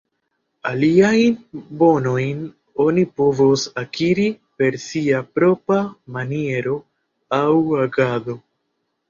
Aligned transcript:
Aliajn 0.67 1.33
bonojn 1.81 2.39
oni 2.85 3.03
povos 3.21 3.65
akiri 3.83 4.25
per 4.63 4.79
sia 4.87 5.21
propra 5.37 5.79
maniero 6.17 6.75
aŭ 7.43 7.53
agado. 7.87 8.39